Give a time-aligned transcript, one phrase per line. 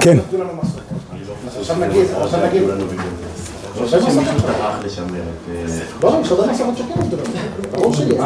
[0.00, 0.18] כן.
[1.58, 2.62] עכשיו נגיד, עכשיו נגיד.
[3.86, 5.50] שמישהו טרח לשמר את...
[6.24, 7.70] יש עוד מסורת שכן עבדו לנו.
[7.72, 8.18] ברור שלי.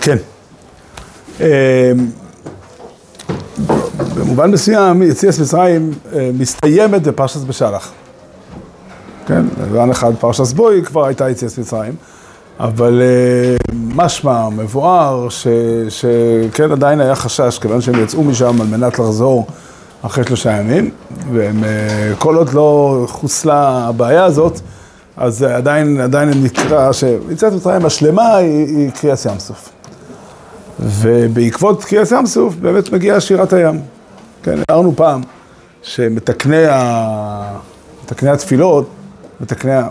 [0.00, 0.16] כן.
[1.40, 1.92] אה,
[4.14, 7.92] במובן מסוים, יציאת מצרים אה, מסתיימת בפרשת בשלח.
[9.26, 11.94] כן, במובן אחד פרשת בוי כבר הייתה יציאת מצרים,
[12.60, 13.56] אבל אה,
[13.94, 15.46] משמע, מבואר, ש-
[15.88, 19.46] שכן עדיין היה חשש, כיוון שהם יצאו משם על מנת לחזור
[20.02, 20.90] אחרי שלושה ימים,
[21.32, 24.60] וכל עוד לא חוסלה הבעיה הזאת,
[25.16, 29.68] אז עדיין, עדיין נקרא שיציאת מצרים השלמה היא, היא קריאת ים סוף.
[30.80, 33.80] ובעקבות קריאת ים סוף באמת מגיעה שירת הים.
[34.42, 35.20] כן, הערנו פעם
[35.82, 37.58] שמתקני ה...
[38.04, 38.88] מתקני התפילות,
[39.40, 39.88] מתקני, ה-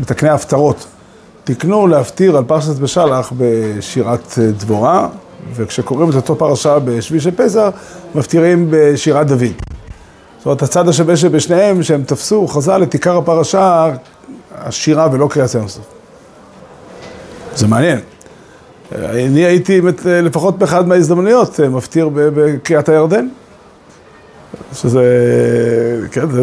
[0.00, 0.86] מתקני ההפטרות,
[1.44, 5.08] תיקנו להפטיר על פרשת בשלח בשירת דבורה,
[5.54, 7.68] וכשקוראים את אותו פרשה בשביעי של פסח,
[8.14, 9.42] מפטירים בשירת דוד.
[10.38, 13.90] זאת אומרת, הצד השווה שבשניהם, שהם תפסו, חז"ל את עיקר הפרשה,
[14.58, 15.84] השירה ולא קריאת ים סוף.
[17.56, 17.98] זה מעניין.
[18.94, 23.28] אני הייתי מת- לפחות באחד מההזדמנויות מפטיר בקריאת הירדן.
[24.72, 25.02] שזה,
[26.10, 26.42] כן, זה,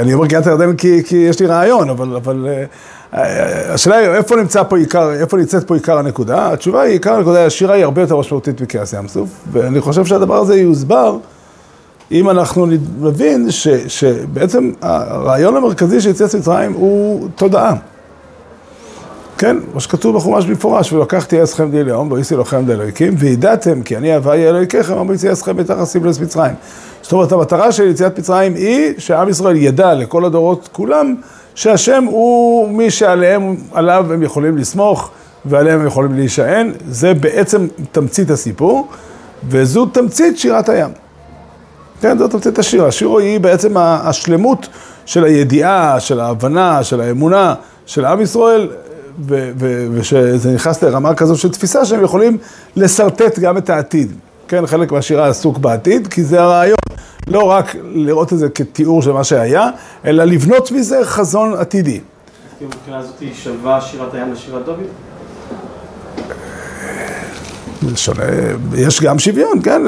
[0.00, 4.36] אני אומר קריאת הירדן כי, כי יש לי רעיון, אבל, אבל אה, השאלה היא איפה
[4.36, 6.52] נמצא פה עיקר, איפה נמצאת פה עיקר הנקודה?
[6.52, 10.36] התשובה היא, עיקר הנקודה, השירה היא הרבה יותר משמעותית מקריאת ים סוף, ואני חושב שהדבר
[10.36, 11.18] הזה יוסבר
[12.12, 12.66] אם אנחנו
[13.00, 17.74] נבין ש, שבעצם הרעיון המרכזי של יציאת מצרים הוא תודעה.
[19.42, 23.96] כן, מה שכתוב בחומש במפורש, ולקחתי אסכם די לאום, ואיסי לכם די אלוהיקים, וידעתם כי
[23.96, 26.54] אני הווי אלוהיכם, אמרו יציא אסכם בתחת סיבלס מצרים.
[27.02, 31.14] זאת אומרת, המטרה של יציאת מצרים היא שעם ישראל ידע לכל הדורות כולם,
[31.54, 35.10] שהשם הוא מי שעליהם, עליו הם יכולים לסמוך,
[35.44, 36.72] ועליהם הם יכולים להישען.
[36.88, 38.88] זה בעצם תמצית הסיפור,
[39.48, 40.90] וזו תמצית שירת הים.
[42.00, 42.86] כן, זאת תמצית השיר.
[42.86, 44.68] השיר היא בעצם השלמות
[45.06, 47.54] של הידיעה, של ההבנה, של האמונה
[47.86, 48.68] של עם ישראל,
[49.92, 52.38] ושזה נכנס לרמה כזו של תפיסה שהם יכולים
[52.76, 54.12] לשרטט גם את העתיד.
[54.48, 56.76] כן, חלק מהשירה עסוק בעתיד, כי זה הרעיון.
[57.26, 59.70] לא רק לראות את זה כתיאור של מה שהיה,
[60.04, 62.00] אלא לבנות מזה חזון עתידי.
[62.60, 64.78] מבחינה הזאת שווה שירת הים לשירת דוד?
[67.96, 68.22] שונה,
[68.74, 69.82] יש גם שוויון, כן?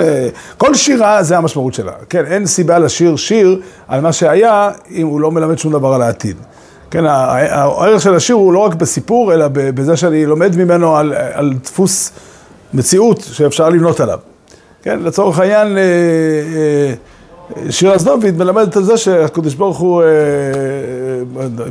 [0.59, 1.93] כל שירה זה המשמעות שלה.
[2.09, 6.03] כן, אין סיבה לשיר שיר על מה שהיה, אם הוא לא מלמד שום דבר על
[6.03, 6.37] העתיד.
[6.95, 11.53] כן, הערך של השיר הוא לא רק בסיפור, אלא בזה שאני לומד ממנו על, על
[11.65, 12.11] דפוס
[12.75, 14.19] מציאות שאפשר לבנות עליו.
[14.83, 15.79] כן, לצורך העניין,
[17.71, 20.03] שיר אז דוד מלמדת על זה שהקדוש ברוך הוא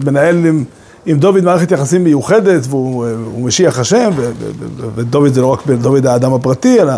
[0.06, 0.64] מנהל עם,
[1.06, 4.12] עם דוד מערכת יחסים מיוחדת, והוא משיח השם,
[4.96, 6.94] ודוד זה לא רק דוד האדם הפרטי, אלא,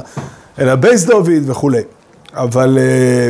[0.59, 1.81] אלא בייס דוד וכולי.
[2.35, 2.77] אבל,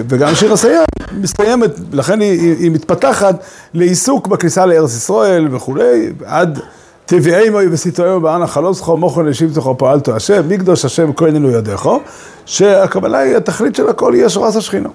[0.09, 3.35] וגם שיר הסיים מסתיימת, לכן היא, היא מתפתחת
[3.73, 6.59] לעיסוק בכניסה לארץ ישראל וכולי, עד
[7.05, 11.99] תביאי מוי וסיטואי באנה חלוסכו, מוכן לשבתכו פעלתו השם, מקדוש השם כהננו ידיכו,
[12.45, 14.89] שהכוונה היא, התכלית של הכל היא השורס השכינו.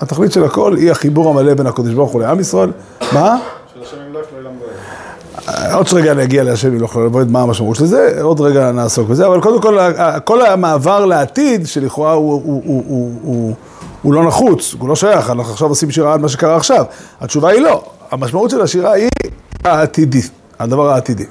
[0.00, 2.70] התכלית של הכל היא החיבור המלא בין הקדוש ברוך הוא לעם ישראל.
[3.12, 3.38] מה?
[3.74, 5.39] של השם ימלוך לעולם ועד.
[5.72, 9.26] עוד רגע נגיע להשם ימלוך לעולם ועד, מה המשמעות של זה, עוד רגע נעסוק בזה,
[9.26, 9.78] אבל קודם כל,
[10.24, 13.54] כל המעבר לעתיד, שלכאורה הוא, הוא, הוא, הוא, הוא,
[14.02, 16.84] הוא לא נחוץ, הוא לא שייך, אנחנו עכשיו עושים שירה על מה שקרה עכשיו.
[17.20, 19.08] התשובה היא לא, המשמעות של השירה היא
[19.64, 21.26] העתידית, הדבר העתידי.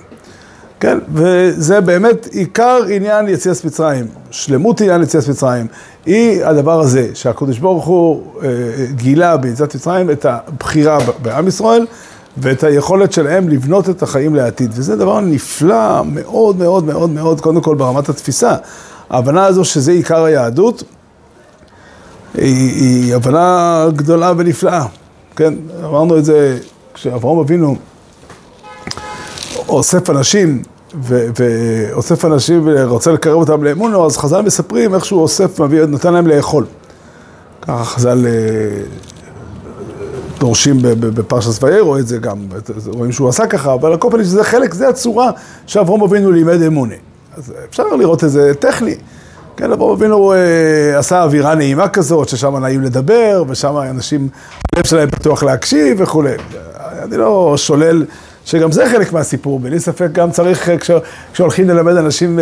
[0.80, 5.68] כן, וזה באמת עיקר עניין יציאת מצרים, שלמות עניין יציאת מצרים,
[6.06, 8.50] היא הדבר הזה שהקדוש ברוך הוא אה,
[8.96, 11.86] גילה ביציאת מצרים את הבחירה בעם ישראל
[12.42, 17.62] ואת היכולת שלהם לבנות את החיים לעתיד, וזה דבר נפלא מאוד מאוד מאוד מאוד, קודם
[17.62, 18.56] כל ברמת התפיסה.
[19.10, 20.84] ההבנה הזו שזה עיקר היהדות,
[22.34, 24.86] היא, היא הבנה גדולה ונפלאה,
[25.36, 26.58] כן, אמרנו את זה
[26.94, 27.76] כשאברהם אבינו
[29.70, 30.62] אוסף אנשים,
[31.02, 36.28] ואוסף אנשים ורוצה לקרב אותם לאמונו, אז חז"ל מספרים איך שהוא אוסף, מביא, נותן להם
[36.28, 36.66] לאכול.
[37.62, 38.26] ככה חז"ל
[40.40, 42.38] דורשים בפרשת וירו את זה גם,
[42.88, 45.32] רואים שהוא עשה ככה, אבל על כל פנים שזה חלק, זה הצורה
[45.68, 46.96] שאברהם אבינו לימד אמוני.
[47.38, 48.96] אז אפשר לראות את זה טכני.
[49.58, 54.28] כן, אברהם אבינו אה, עשה אווירה נעימה כזאת, ששם נעים לדבר, ושם אנשים,
[54.76, 56.34] הלב שלהם פתוח להקשיב וכולי.
[57.04, 58.06] אני לא שולל
[58.46, 60.92] שגם זה חלק מהסיפור, בלי ספק גם צריך, כש,
[61.34, 62.40] כשהולכים ללמד אנשים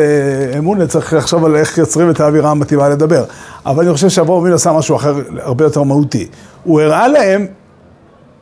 [0.58, 3.24] אמון, צריך לחשוב על איך יוצרים את האווירה המתאימה לדבר.
[3.66, 6.28] אבל אני חושב שאברהם אבינו עשה משהו אחר, הרבה יותר מהותי.
[6.64, 7.48] הוא הראה להם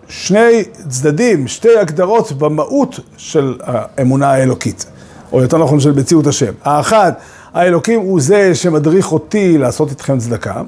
[0.08, 4.86] שני צדדים, שתי הגדרות במהות של האמונה האלוקית,
[5.32, 6.52] או יותר נכון של מציאות השם.
[6.64, 7.12] האחד,
[7.54, 10.62] האלוקים הוא זה שמדריך אותי לעשות איתכם צדקה.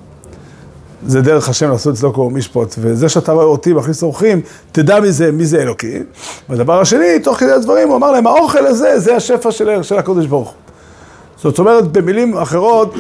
[1.08, 4.42] זה דרך השם לעשות צדוקו ומשפוט, וזה שאתה רואה אותי מכניס אורחים,
[4.72, 6.04] תדע מזה, מי זה אלוקים.
[6.50, 10.26] והדבר השני, תוך כדי הדברים, הוא אמר להם, האוכל הזה, זה השפע של, של הקדוש
[10.26, 10.56] ברוך הוא.
[11.38, 12.96] זאת אומרת, במילים אחרות,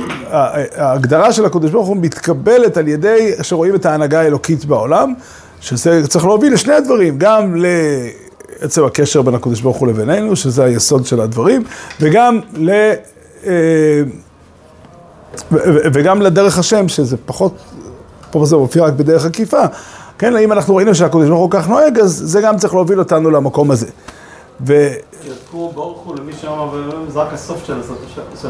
[0.75, 5.13] ההגדרה של הקדוש ברוך הוא מתקבלת על ידי שרואים את ההנהגה האלוקית בעולם,
[5.61, 11.05] שזה צריך להוביל לשני הדברים, גם לעצם הקשר בין הקדוש ברוך הוא לבינינו, שזה היסוד
[11.05, 11.63] של הדברים,
[12.01, 12.69] וגם ל...
[13.45, 14.01] אה,
[15.93, 17.53] וגם לדרך השם, שזה פחות,
[18.31, 19.61] פה זה מופיע רק בדרך עקיפה.
[20.17, 23.29] כן, אם אנחנו ראינו שהקדוש ברוך הוא כך נוהג, אז זה גם צריך להוביל אותנו
[23.29, 23.87] למקום הזה.
[24.67, 24.87] ו...
[25.27, 26.69] יזכו ברוך הוא למי שאמר,
[27.07, 27.81] וזה רק הסוף של
[28.41, 28.47] זה,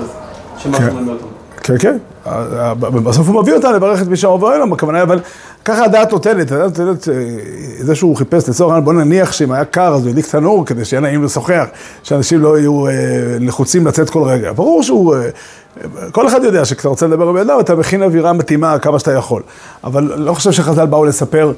[0.58, 0.80] שמה.
[0.80, 1.37] מלמד אותם.
[1.68, 1.98] כן, כן.
[3.04, 5.20] בסוף הוא מביא אותה לברך את מי שאמר ואוהלם, הכוונה, אבל
[5.66, 7.14] ככה הדעת נותנת, הדעת נותנת, אה,
[7.80, 10.86] זה שהוא חיפש לצורך העניין, בוא נניח שאם היה קר אז הוא הדליק תנור כדי
[10.86, 11.66] שיהיה נעים לשוחח,
[12.04, 12.92] שאנשים לא יהיו אה,
[13.40, 14.52] לחוצים לצאת כל רגע.
[14.52, 15.30] ברור שהוא, אה,
[16.12, 19.42] כל אחד יודע שכשאתה רוצה לדבר עם אדם, אתה מכין אווירה מתאימה כמה שאתה יכול.
[19.84, 21.54] אבל לא חושב שחז"ל באו לספר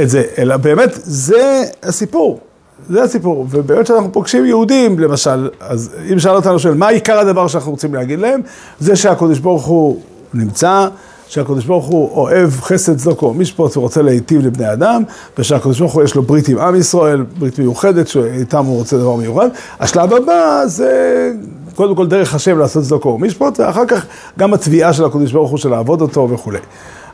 [0.00, 2.40] את זה, אלא באמת, זה הסיפור.
[2.90, 7.48] זה הסיפור, ובאמת כשאנחנו פוגשים יהודים, למשל, אז אם שאל אותנו שואל, מה עיקר הדבר
[7.48, 8.40] שאנחנו רוצים להגיד להם?
[8.80, 10.00] זה שהקדוש ברוך הוא
[10.34, 10.88] נמצא,
[11.28, 15.02] שהקדוש ברוך הוא אוהב חסד צדוקו משפוט ורוצה להיטיב לבני אדם,
[15.38, 19.16] ושהקדוש ברוך הוא יש לו ברית עם עם ישראל, ברית מיוחדת, שאיתם הוא רוצה דבר
[19.16, 19.48] מיוחד.
[19.80, 21.32] השלב הבא זה
[21.74, 24.06] קודם כל דרך השם לעשות צדוקו ומשפוט, ואחר כך
[24.38, 26.58] גם התביעה של הקדוש ברוך הוא של לעבוד אותו וכולי.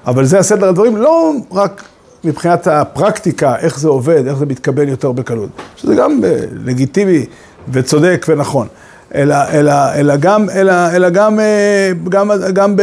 [0.07, 1.85] אבל זה הסדר הדברים, לא רק
[2.25, 7.27] מבחינת הפרקטיקה, איך זה עובד, איך זה מתקבל יותר בקלות, שזה גם אה, לגיטימי
[7.73, 8.67] וצודק ונכון,
[9.15, 12.83] אלא, אלא, אלא גם, אלא, אלא גם, אה, גם, גם, ב,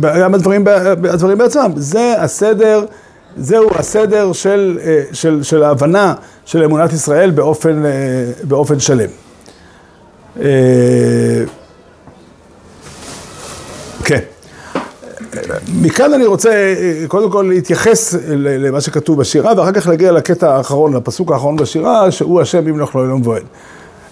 [0.00, 0.64] גם הדברים,
[1.10, 2.84] הדברים בעצמם, זה הסדר,
[3.36, 6.14] זהו הסדר של, אה, של, של ההבנה
[6.44, 7.82] של אמונת ישראל באופן,
[8.42, 9.08] באופן שלם.
[14.04, 14.20] כן.
[15.82, 20.96] מכאן אני רוצה אה, קודם כל להתייחס למה שכתוב בשירה, ואחר כך להגיע לקטע האחרון,
[20.96, 23.42] לפסוק האחרון בשירה, שהוא השם ימלוך לו אלום ואוהל.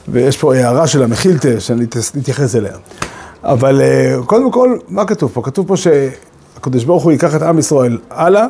[0.08, 1.86] ויש פה הערה של המכילתא, שאני
[2.19, 2.72] אתייחס אליה.
[3.44, 5.42] אבל אה, קודם כל, מה כתוב פה?
[5.42, 8.46] כתוב פה שהקדוש ברוך הוא ייקח את עם ישראל הלאה,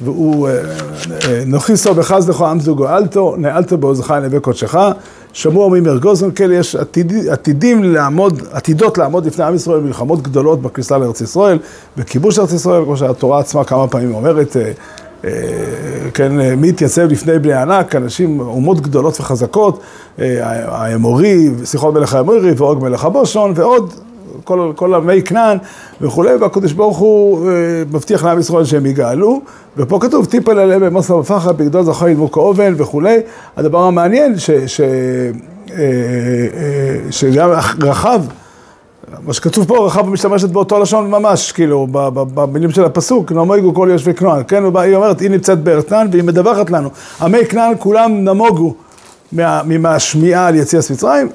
[0.00, 0.54] והוא אה,
[1.46, 4.74] נוכיסו בחזדכו עם זו גואלתו, נעלתו בעוזך נווה קודשך,
[5.32, 10.62] שמוע מימר גוזן, כן, יש עתיד, עתידים לעמוד, עתידות לעמוד לפני עם ישראל מלחמות גדולות
[10.62, 11.58] בכניסה לארץ ישראל,
[11.96, 14.72] וכיבוש ארץ ישראל, כמו שהתורה עצמה כמה פעמים אומרת, אה,
[15.24, 15.30] אה,
[16.14, 19.80] כן, מי יתייצב לפני בני ענק, אנשים, אומות גדולות וחזקות,
[20.18, 23.94] האמורי, שיחות מלך האמורי, ואוג מלך הבושון, ועוד
[24.44, 25.58] כל, כל עמי כנען
[26.00, 27.52] וכולי, והקדוש ברוך הוא אה,
[27.92, 29.40] מבטיח לעם ישראל שהם יגאלו,
[29.76, 33.18] ופה כתוב טיפל עליהם במוסר ופחד, בגדול זכר ידמו כאובן וכולי.
[33.56, 34.86] הדבר המעניין, ש, ש, אה,
[35.78, 37.50] אה, שגם
[37.82, 38.22] רחב,
[39.26, 44.14] מה שכתוב פה, רחב משתמשת באותו לשון ממש, כאילו, במילים של הפסוק, נמוגו כל יושבי
[44.14, 46.88] כנען, כן, היא אומרת, היא נמצאת בארץ והיא מדווחת לנו,
[47.20, 48.74] עמי כנען כולם נמוגו
[49.32, 51.28] מהשמיעה על יציאת מצרים,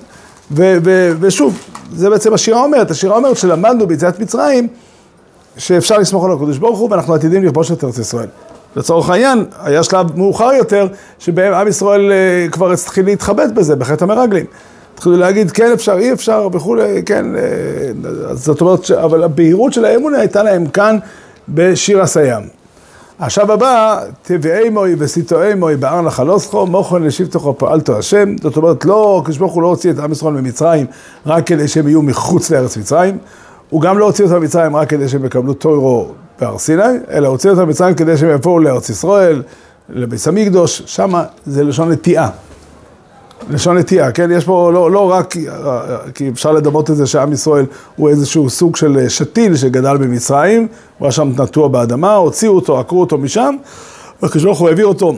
[1.19, 1.59] ושוב,
[1.95, 4.68] זה בעצם השירה אומרת, השירה אומרת שלמדנו ביציאת מצרים
[5.57, 8.27] שאפשר לסמוך על הקדוש ברוך הוא ואנחנו עתידים לכבוש את ארץ ישראל.
[8.75, 10.88] לצורך העניין, היה שלב מאוחר יותר,
[11.19, 14.45] שבהם עם ישראל אה, כבר התחיל להתחבט בזה, בחטא המרגלים.
[14.94, 17.41] התחילו להגיד כן אפשר, אי אפשר וכולי, כן, אה,
[18.36, 20.98] זאת אומרת, אבל הבהירות של האמונה הייתה להם כאן
[21.50, 22.43] בשיר הסיים.
[23.19, 28.38] עכשיו הבא, תביאי מוי וסיטואי מוי בהר נחלוסכו, מוכן לשבתוכו פעלתו השם.
[28.41, 30.86] זאת אומרת, לא, הקדוש ברוך הוא לא הוציא את עם ישראל ממצרים
[31.25, 33.17] רק כדי שהם יהיו מחוץ לארץ מצרים.
[33.69, 36.07] הוא גם לא הוציא אותם ממצרים רק כדי שהם יקבלו טוירו
[36.39, 39.43] בהר סיני, אלא הוציא אותם ממצרים כדי שהם יבואו לארץ ישראל,
[39.89, 42.29] לביס המקדוש, שמה זה לשון נטיעה.
[43.50, 44.30] לשון נטייה, כן?
[44.32, 45.36] יש פה לא, לא רק,
[46.15, 47.65] כי אפשר לדמות את זה שעם ישראל
[47.96, 53.01] הוא איזשהו סוג של שתיל שגדל במצרים, הוא היה שם נטוע באדמה, הוציאו אותו, עקרו
[53.01, 53.56] אותו משם,
[54.22, 55.13] והקדוש ברוך הוא העביר אותו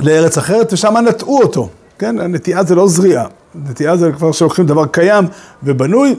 [0.00, 2.20] לארץ אחרת, ושם נטעו אותו, כן?
[2.20, 5.24] הנטיעה זה לא זריעה, נטיעה זה כבר שלוקחים דבר קיים
[5.62, 6.14] ובנוי,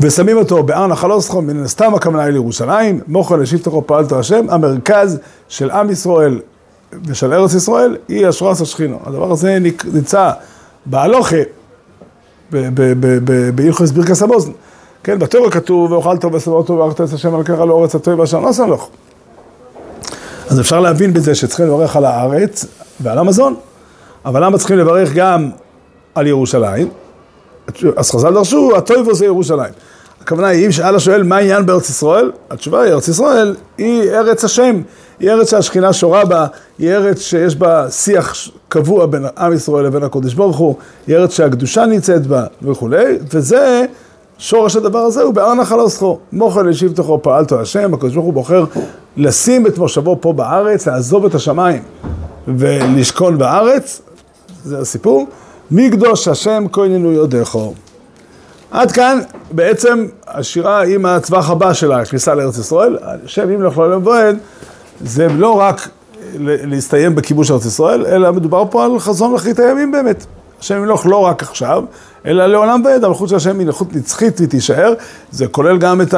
[0.00, 5.18] ושמים אותו בהר נחלוסכו, מן הסתם הכוונה היא לירושלים, מוכר לשבתכו פעלת השם, המרכז
[5.48, 6.40] של עם ישראל
[7.06, 8.98] ושל ארץ ישראל היא אשרס השכינו.
[9.06, 9.58] הדבר הזה
[9.92, 10.30] נמצא
[10.86, 11.36] בהלוכה,
[13.54, 14.52] בהלכוס ברכס הבוזן.
[15.02, 18.90] כן, בתורה כתוב, ואוכלת ושבעות ואהבת את השם על קרע לאורץ הטוב ואשר לא סלוך.
[20.48, 22.66] אז אפשר להבין בזה שצריכים לברך על הארץ
[23.00, 23.54] ועל המזון,
[24.24, 25.50] אבל למה צריכים לברך גם
[26.14, 26.88] על ירושלים?
[27.96, 29.72] אז חז"ל דרשו, הטוב זה ירושלים.
[30.24, 34.44] הכוונה היא, אם שאל השואל מה העניין בארץ ישראל, התשובה היא, ארץ ישראל היא ארץ
[34.44, 34.82] השם,
[35.20, 36.46] היא ארץ שהשכינה שורה בה,
[36.78, 38.34] היא ארץ שיש בה שיח
[38.68, 40.74] קבוע בין עם ישראל לבין הקודש ברוך הוא,
[41.06, 43.84] היא ארץ שהקדושה נמצאת בה וכולי, וזה,
[44.38, 45.76] שורש הדבר הזה הוא בהר נחל.
[46.32, 48.64] מוכן ישיב תוכו פעלתו השם, הקדוש ברוך הוא בוחר
[49.16, 51.82] לשים את מושבו פה בארץ, לעזוב את השמיים
[52.48, 54.02] ולשכון בארץ,
[54.64, 55.26] זה הסיפור.
[55.70, 57.74] מי קדוש השם כהננו יודכו.
[58.74, 64.06] עד כאן בעצם השירה עם הטווח הבא של הכניסה לארץ ישראל, השם אם לא לעולם
[64.06, 64.36] ועד,
[65.00, 65.88] זה לא רק
[66.40, 70.26] להסתיים בכיבוש ארץ ישראל, אלא מדובר פה על חזון לאחרית הימים באמת.
[70.60, 71.84] השם ימלוך לא רק עכשיו,
[72.26, 74.94] אלא לעולם ועד, המלכות של השם היא מלכות נצחית והיא תישאר,
[75.30, 76.14] זה כולל גם את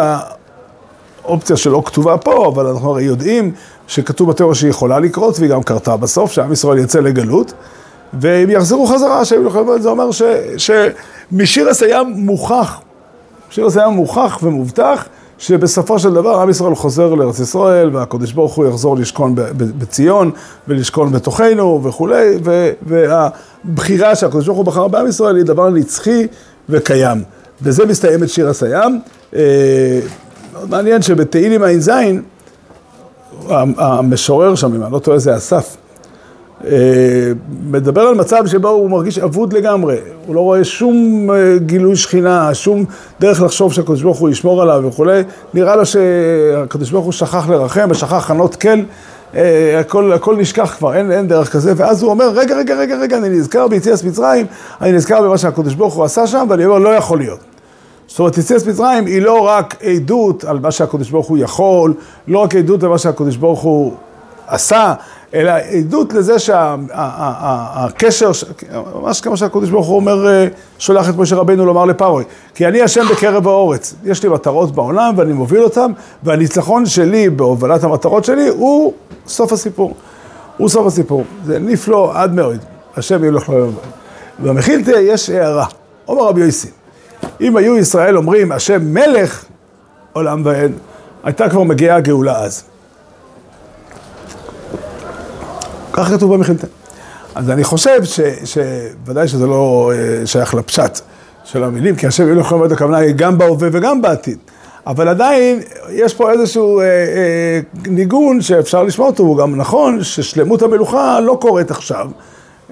[1.25, 3.52] האופציה שלא כתובה פה, אבל אנחנו הרי יודעים
[3.86, 7.52] שכתוב בתיאוריה שהיא יכולה לקרות, והיא גם קרתה בסוף, שעם ישראל יצא לגלות.
[8.12, 10.22] והם יחזרו חזרה, השם ילחם זה אומר ש,
[10.56, 12.80] שמשיר הים מוכח,
[13.50, 15.06] שיר הים מוכח ומובטח,
[15.38, 19.34] שבסופו של דבר עם ישראל חוזר לארץ ישראל, והקדוש ברוך הוא יחזור לשכון
[19.78, 20.30] בציון,
[20.68, 22.38] ולשכון בתוכנו וכולי,
[22.82, 26.26] והבחירה שהקדוש ברוך הוא בחר בעם ישראל היא דבר נצחי
[26.68, 27.22] וקיים.
[27.62, 29.00] וזה מסתיים את שיר הים.
[29.36, 30.00] אה,
[30.68, 31.90] מעניין שבתהילים ע"ז,
[33.78, 35.76] המשורר שם, אם אני לא טועה, זה אסף.
[36.64, 37.32] אה,
[37.70, 39.96] מדבר על מצב שבו הוא מרגיש אבוד לגמרי,
[40.26, 42.84] הוא לא רואה שום אה, גילוי שכינה, שום
[43.20, 45.22] דרך לחשוב שהקדוש ברוך הוא ישמור עליו וכולי,
[45.54, 48.64] נראה לו שהקדוש ברוך הוא שכח לרחם ושכח חנות
[49.34, 52.96] אה, הכל, הכל נשכח כבר, אין, אין דרך כזה, ואז הוא אומר, רגע, רגע, רגע,
[52.96, 54.46] רגע, אני נזכר ביציאס מצרים,
[54.80, 57.40] אני נזכר במה שהקדוש ברוך הוא עשה שם, ואני אומר, לא יכול להיות.
[58.06, 61.94] זאת אומרת, יציאס מצרים היא לא רק עדות על מה שהקדוש ברוך הוא יכול,
[62.28, 63.92] לא רק עדות על מה שהקדוש ברוך הוא
[64.46, 64.94] עשה,
[65.35, 68.30] אלא עדות לזה שהקשר,
[68.95, 70.47] ממש כמו שהקדוש ברוך הוא אומר, אה,
[70.78, 75.14] שולח את משה רבינו לומר לפרוי, כי אני השם בקרב האורץ, יש לי מטרות בעולם
[75.16, 75.92] ואני מוביל אותן,
[76.23, 78.92] והניצחון שלי בהובלת המטרות שלי הוא
[79.26, 79.95] סוף הסיפור.
[80.56, 81.25] הוא סוף הסיפור.
[81.45, 82.59] זה נפלא עד מאוד,
[82.97, 83.71] השם ילך לו.
[84.38, 85.66] במחילתא יש הערה,
[86.09, 86.68] אומר רבי יוסי,
[87.40, 89.45] אם היו ישראל אומרים השם מלך
[90.12, 90.73] עולם ועד,
[91.25, 92.75] הייתה כבר מגיעה הגאולה אז.
[95.97, 96.67] כך כתוב במכילתא.
[97.35, 98.00] אז אני חושב
[98.45, 101.00] שוודאי שזה לא אה, שייך לפשט
[101.45, 104.38] של המילים, כי השם יהיו לכם את הכוונה היא גם בהווה וגם בעתיד.
[104.87, 105.61] אבל עדיין
[105.91, 111.38] יש פה איזשהו אה, אה, ניגון שאפשר לשמוע אותו, הוא גם נכון, ששלמות המלוכה לא
[111.41, 112.09] קורית עכשיו,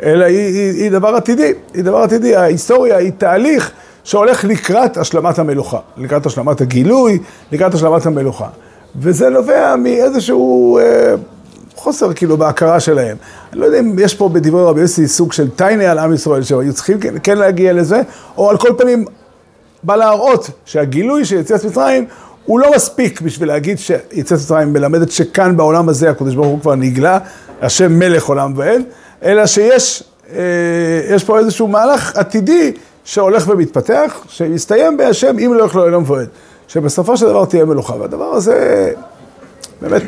[0.02, 3.70] אלא היא, היא, היא דבר עתידי, היא דבר עתידי, ההיסטוריה היא תהליך
[4.04, 7.18] שהולך לקראת השלמת המלוכה, לקראת השלמת הגילוי,
[7.52, 8.48] לקראת השלמת המלוכה.
[8.96, 10.78] וזה נובע מאיזשהו...
[10.78, 11.14] אה,
[11.84, 13.16] חוסר כאילו בהכרה שלהם.
[13.52, 16.42] אני לא יודע אם יש פה בדברי רבי יוסי סוג של טיינה על עם ישראל,
[16.42, 18.02] שהיו צריכים כן, כן להגיע לזה,
[18.36, 19.04] או על כל פנים
[19.82, 22.06] בא להראות שהגילוי של יציאת מצרים
[22.44, 26.74] הוא לא מספיק בשביל להגיד שיציאת מצרים מלמדת שכאן בעולם הזה הקדוש ברוך הוא כבר
[26.74, 27.18] נגלה,
[27.62, 28.82] השם מלך עולם ועד,
[29.22, 32.72] אלא שיש אה, פה איזשהו מהלך עתידי
[33.04, 36.28] שהולך ומתפתח, שיסתיים בהשם אם לא יוכלו לעולם ועד,
[36.68, 38.92] שבסופו של דבר תהיה מלוכה, והדבר הזה
[39.80, 40.02] באמת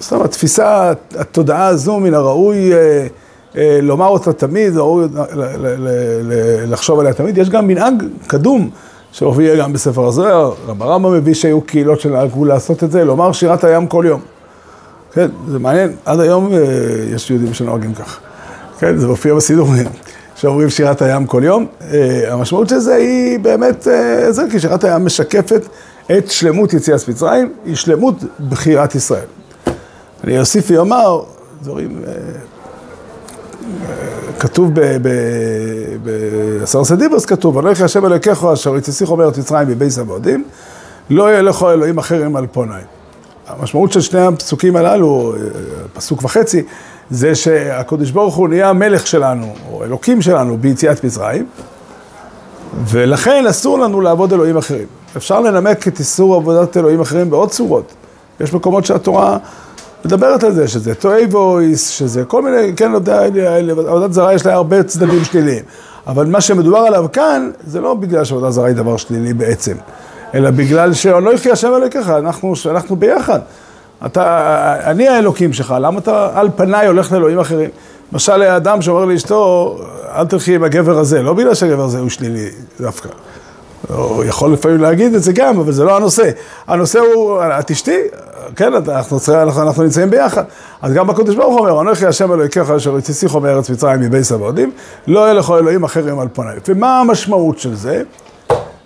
[0.00, 3.06] סתם התפיסה, התודעה הזו, מן הראוי אה,
[3.56, 5.06] אה, לומר אותה תמיד, ראוי
[6.66, 7.38] לחשוב עליה תמיד.
[7.38, 8.70] יש גם מנהג קדום,
[9.12, 13.64] שהופיע גם בספר הזוהר, רב הרמב"ם מביא שהיו קהילות שנהגו לעשות את זה, לומר שירת
[13.64, 14.20] הים כל יום.
[15.12, 16.58] כן, זה מעניין, עד היום אה,
[17.14, 18.18] יש יהודים שנוהגים כך.
[18.78, 19.86] כן, זה מופיע בסידורים,
[20.36, 21.66] שאומרים שירת הים כל יום.
[22.28, 23.88] המשמעות של זה היא באמת,
[24.30, 25.66] זה כי שירת הים משקפת
[26.18, 28.14] את שלמות יציאת מצרים, היא שלמות
[28.48, 29.26] בחירת ישראל.
[30.26, 31.22] אני אוסיף ואומר,
[31.62, 32.16] דברים, אה, אה,
[34.38, 34.70] כתוב
[36.02, 40.44] בעשר סדיברס כתוב, הולך להשם אלוקיך אשר יצסיך אומרת מצרים בבייס המועדים,
[41.10, 42.74] לא יהיה לך אלוהים אחרים על פוני.
[43.46, 45.38] המשמעות של שני הפסוקים הללו, אה,
[45.92, 46.62] פסוק וחצי,
[47.10, 51.46] זה שהקדוש ברוך הוא נהיה המלך שלנו, או אלוקים שלנו, ביציאת מצרים,
[52.86, 54.86] ולכן אסור לנו לעבוד אלוהים אחרים.
[55.16, 57.94] אפשר לנמק את איסור עבודת אלוהים אחרים בעוד צורות.
[58.40, 59.38] יש מקומות שהתורה
[60.04, 63.22] מדברת על זה, שזה טועי וויס, שזה כל מיני, כן, לא יודע,
[63.88, 65.64] עבודת זרה יש לה הרבה צדדים שליליים.
[66.06, 69.76] אבל מה שמדובר עליו כאן, זה לא בגלל שעבודת זרה היא דבר שלילי בעצם,
[70.34, 73.40] אלא בגלל שלא יחי השם אלוקיך, אנחנו, אנחנו ביחד.
[74.06, 77.70] אתה, אני האלוקים שלך, למה אתה על פניי הולך לאלוהים אחרים?
[78.12, 79.76] למשל, האדם שאומר לאשתו,
[80.16, 82.48] אל תלכי עם הגבר הזה, לא בגלל שהגבר הזה הוא שלילי
[82.80, 83.08] דווקא.
[83.88, 86.30] הוא יכול לפעמים להגיד את זה גם, אבל זה לא הנושא.
[86.66, 87.96] הנושא הוא, את אשתי,
[88.56, 90.44] כן, אנחנו, אנחנו, אנחנו נמצאים ביחד.
[90.82, 94.70] אז גם בקודש ברוך הוא אומר, אנוכי השם אלוהיכך אשר יצאתיכו מארץ מצרים מבייס עבודים,
[95.06, 96.56] לא יהיה לך אלוהים אחרים על פניי.
[96.68, 98.02] ומה המשמעות של זה?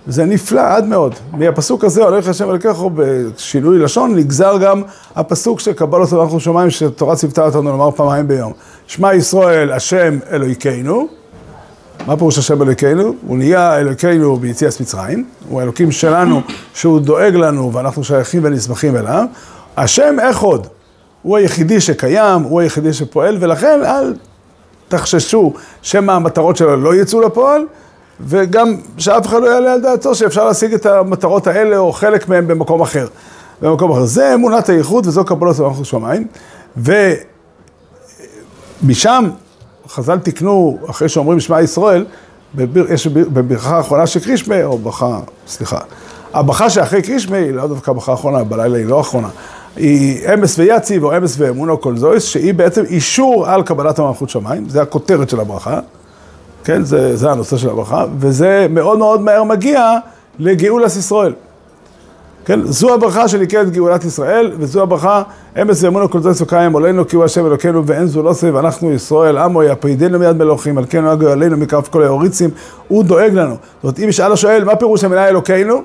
[0.06, 1.14] זה נפלא עד מאוד.
[1.32, 4.82] מהפסוק הזה, הולך השם אלוקיך בשינוי לשון, נגזר גם
[5.16, 8.52] הפסוק של קבלות אנחנו שמיים, שתורה ציוותה אותנו לומר פעמיים ביום.
[8.86, 11.19] שמע ישראל, השם אלוהיכנו.
[12.06, 13.14] מה פירוש השם אלוהיכנו?
[13.26, 16.40] הוא נהיה אלוהיכנו ביציאת מצרים, הוא האלוקים שלנו,
[16.74, 19.24] שהוא דואג לנו ואנחנו שייכים ונסמכים אליו.
[19.76, 20.66] השם איך עוד?
[21.22, 24.14] הוא היחידי שקיים, הוא היחידי שפועל, ולכן אל
[24.88, 25.52] תחששו
[25.82, 27.66] שמא המטרות שלו לא יצאו לפועל,
[28.20, 32.46] וגם שאף אחד לא יעלה על דעתו שאפשר להשיג את המטרות האלה או חלק מהן
[32.46, 33.06] במקום אחר.
[33.62, 34.04] במקום אחר.
[34.04, 36.26] זה אמונת הייחוד וזו קבלות מלכות שמיים.
[38.82, 39.30] ומשם
[39.94, 42.04] חז"ל תיקנו, אחרי שאומרים שמע ישראל,
[42.54, 45.78] בביר, יש בברכה האחרונה של קרישמי, או ברכה, סליחה,
[46.32, 49.28] הברכה שאחרי קרישמי, היא לא דווקא ברכה האחרונה, בלילה היא לא האחרונה.
[49.76, 54.68] היא אמס ויציב או אמס ואמונו כל זויס, שהיא בעצם אישור על קבלת המלכות שמיים,
[54.68, 55.80] זה הכותרת של הברכה,
[56.64, 59.98] כן, זה, זה הנושא של הברכה, וזה מאוד מאוד מהר מגיע
[60.38, 61.32] לגאולת ישראל.
[62.50, 65.22] כן, זו הברכה שנקראת גאולת ישראל, וזו הברכה,
[65.62, 68.92] אמס ואמונו כל זויס וקיים עולנו כי הוא השם אלוקינו ואין זו לא סביב, ואנחנו
[68.92, 72.50] ישראל עמו יפרידנו מיד מלוכים, על כן נהגו עלינו מקרב כל האוריצים,
[72.88, 73.50] הוא דואג לנו.
[73.50, 75.82] זאת אומרת, אם ישאל השואל, מה פירוש המילה אלוקינו?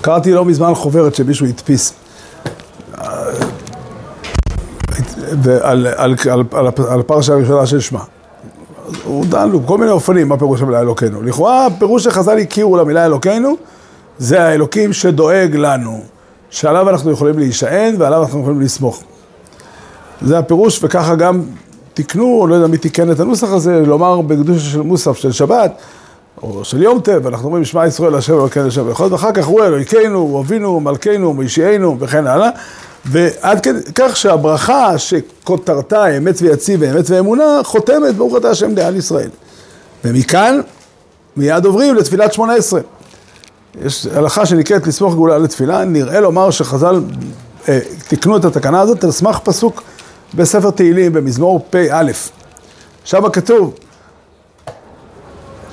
[0.00, 1.94] קראתי לא מזמן חוברת שמישהו הדפיס.
[5.42, 8.00] ועל, על, על, על, על הפרשה הראשונה של שמע.
[9.04, 11.22] הוא דן לו כל מיני אופנים מה פירוש המילה אלוקינו.
[11.22, 13.56] לכאורה הפירוש שחז"ל הכירו למילה אלוקינו
[14.18, 16.00] זה האלוקים שדואג לנו,
[16.50, 19.02] שעליו אנחנו יכולים להישען ועליו אנחנו יכולים לסמוך.
[20.22, 21.42] זה הפירוש וככה גם
[21.94, 25.72] תיקנו, לא יודע מי תיקן את הנוסח הזה, לומר בקדושה של מוסף של שבת
[26.42, 29.64] או של יום טב, אנחנו אומרים שמע ישראל השם אלוקינו השם ואחד, ואחר כך הוא
[29.64, 32.50] אלוהיכנו, הוא אבינו, מלכנו, מושיענו וכן הלאה.
[33.04, 39.30] ועד כדי כך שהברכה שכותרתה אמת ויציב ואמת ואמונה, חותמת ברוך אתה השם לעל ישראל.
[40.04, 40.60] ומכאן
[41.36, 42.80] מיד עוברים לתפילת שמונה עשרה.
[43.84, 47.02] יש הלכה שנקראת לסמוך גאולה לתפילה, נראה לומר שחז"ל
[47.68, 47.78] אה,
[48.08, 49.82] תיקנו את התקנה הזאת על סמך פסוק
[50.34, 52.10] בספר תהילים במזמור פ"א.
[53.04, 53.74] שם כתוב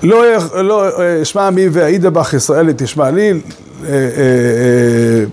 [0.03, 0.89] לא, לא
[1.23, 3.37] שמע מי ואידבך ישראל תשמע לי, אה,
[3.89, 5.23] אה, אה,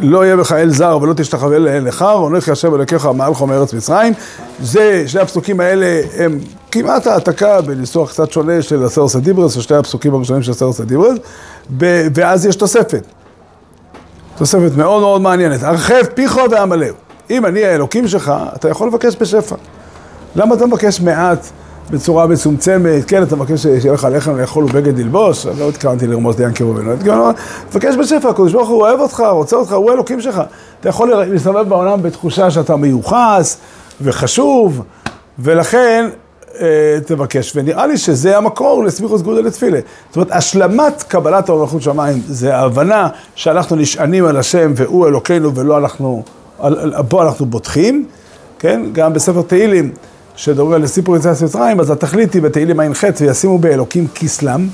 [0.00, 3.72] לא יהיה בך אל זר ולא תשתחווה לאל נכר, הונך השם אלוקיך מעל חום ארץ
[3.74, 4.12] מצרים.
[4.60, 6.38] זה, שני הפסוקים האלה הם
[6.70, 11.18] כמעט העתקה בניסוח קצת שונה של הסרס הדיברס, של שני הפסוקים הראשונים של הסרס הדיברס,
[12.14, 13.06] ואז יש תוספת.
[14.36, 15.62] תוספת מאוד מאוד מעניינת.
[15.62, 16.94] הרחב פיכו ועמלהו.
[17.30, 19.56] אם אני האלוקים שלך, אתה יכול לבקש בשפע.
[20.36, 21.46] למה אתה מבקש מעט?
[21.90, 26.36] בצורה מצומצמת, כן, אתה מבקש שיהיה לך לחם לאכול ובגד ללבוש, אני לא התכוונתי לרמוז
[26.36, 26.96] דיין קירובין,
[27.70, 30.42] תבקש בשפע, הקדוש ברוך הוא אוהב אותך, רוצה אותך, הוא אלוקים שלך.
[30.80, 33.56] אתה יכול להסתובב בעולם בתחושה שאתה מיוחס
[34.00, 34.82] וחשוב,
[35.38, 36.08] ולכן
[36.60, 37.52] אה, תבקש.
[37.56, 39.78] ונראה לי שזה המקור לסמיכוס גודל לתפילה.
[40.08, 45.78] זאת אומרת, השלמת קבלת המלכות שמיים זה ההבנה שאנחנו נשענים על השם והוא אלוקינו ולא
[45.78, 46.22] אנחנו,
[47.08, 48.06] בו אנחנו בוטחים,
[48.58, 48.82] כן?
[48.92, 49.92] גם בספר תהילים.
[50.36, 54.68] שדובר על סיפור יציאת מצרים, אז התכלית היא בתהילים ע"ח, וישימו באלוקים כסלם,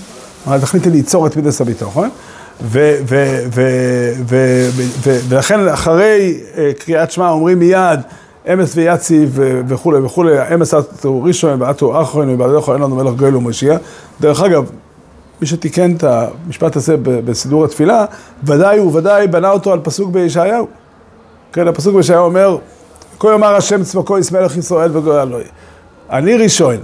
[0.47, 2.11] התכלית היא ליצור את מידס הביטחון,
[5.29, 8.01] ולכן אחרי אה, קריאת שמע אומרים מיד
[8.53, 13.79] אמס ויציב וכולי וכולי, אמס אטו ראשון ואטו אחרון ובעדך אין לנו מלך גואל ומשיח.
[14.21, 14.71] דרך אגב,
[15.41, 18.05] מי שתיקן את המשפט הזה בסידור התפילה,
[18.45, 20.67] ודאי וודאי בנה אותו על פסוק בישעיהו.
[21.53, 22.59] כן, הפסוק בישעיהו אומר,
[23.21, 25.45] כה יאמר השם צבקו ישמלך ישראל וגואל אלוהי.
[26.11, 26.77] אני ראשון,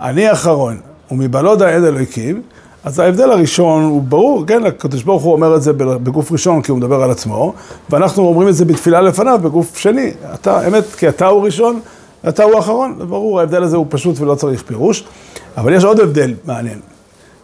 [0.00, 0.76] אני אחרון,
[1.10, 2.42] ומבלודה אין אלוהיקים,
[2.84, 6.70] אז ההבדל הראשון הוא ברור, כן, הקדוש ברוך הוא אומר את זה בגוף ראשון כי
[6.70, 7.52] הוא מדבר על עצמו,
[7.90, 10.12] ואנחנו אומרים את זה בתפילה לפניו בגוף שני.
[10.34, 11.80] אתה, אמת, כי אתה הוא ראשון,
[12.28, 15.04] אתה הוא אחרון, ברור, ההבדל הזה הוא פשוט ולא צריך פירוש.
[15.56, 16.78] אבל יש עוד הבדל מעניין,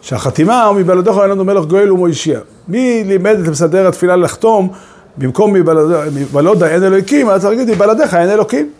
[0.01, 2.39] שהחתימה מבלעדיך אין לנו מלך גואל ומוישיע.
[2.67, 4.69] מי לימד את מסדר התפילה לחתום
[5.17, 8.71] במקום מבלודה אין אלוהיקים, אז צריך להגיד מבלעדיך אין אלוקים.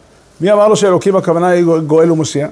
[0.41, 2.47] מי אמר לו שאלוקים הכוונה היא גואל ומושיע?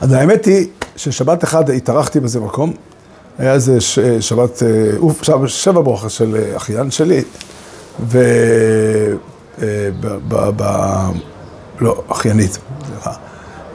[0.00, 2.72] אז האמת היא ששבת אחד התארחתי באיזה מקום,
[3.38, 3.80] היה איזה
[4.20, 7.22] שבת, אה, שבע ברוכה של אה, אחיין שלי,
[8.08, 8.18] ו...
[9.62, 9.88] אה,
[10.56, 10.62] ב...
[11.80, 13.12] לא, אחיינית, סליחה.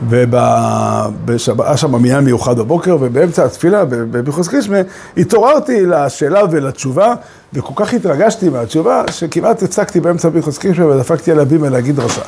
[0.09, 4.77] והיה שם מניין מיוחד בבוקר, ובאמצע התפילה, בביחוס קרישמה,
[5.17, 7.13] התעוררתי לשאלה ולתשובה,
[7.53, 12.21] וכל כך התרגשתי מהתשובה, שכמעט הפסקתי באמצע ביחוס קרישמה ודפקתי על הבימה להגיד דרשה.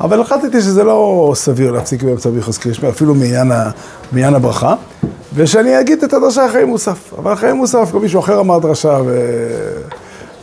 [0.00, 3.14] אבל החלטתי שזה לא סביר להפסיק באמצע ביחוס קרישמה, אפילו
[4.12, 4.74] מעניין הברכה,
[5.34, 7.14] ושאני אגיד את הדרשה אחרי מוסף.
[7.18, 9.20] אבל אחרי מוסף, כל מישהו אחר אמר דרשה, ו...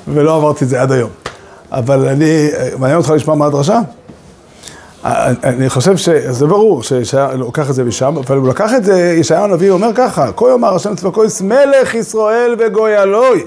[0.07, 1.09] ולא עברתי את זה עד היום.
[1.71, 3.79] אבל אני, מעניין אותך לשמוע מה הדרשה?
[5.05, 9.43] אני חושב שזה ברור שישעיה לוקח את זה משם, אבל הוא לקח את זה, ישעיה
[9.43, 13.41] הנביא אומר ככה, כה יאמר השם צבקויס מלך ישראל וגוי אלוהי,